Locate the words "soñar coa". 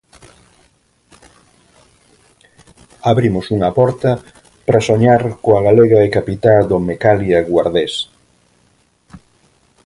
4.89-5.61